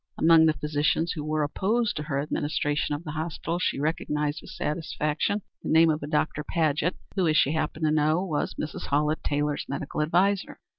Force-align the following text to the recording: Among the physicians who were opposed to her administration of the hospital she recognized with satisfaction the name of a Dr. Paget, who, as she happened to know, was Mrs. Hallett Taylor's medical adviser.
Among 0.17 0.47
the 0.47 0.53
physicians 0.55 1.11
who 1.11 1.23
were 1.23 1.43
opposed 1.43 1.95
to 1.97 2.01
her 2.01 2.19
administration 2.19 2.95
of 2.95 3.03
the 3.03 3.11
hospital 3.11 3.59
she 3.59 3.79
recognized 3.79 4.39
with 4.41 4.49
satisfaction 4.49 5.43
the 5.61 5.69
name 5.69 5.91
of 5.91 6.01
a 6.01 6.07
Dr. 6.07 6.43
Paget, 6.43 6.95
who, 7.15 7.27
as 7.27 7.37
she 7.37 7.51
happened 7.51 7.85
to 7.85 7.91
know, 7.91 8.25
was 8.25 8.55
Mrs. 8.55 8.87
Hallett 8.87 9.23
Taylor's 9.23 9.65
medical 9.69 10.01
adviser. 10.01 10.59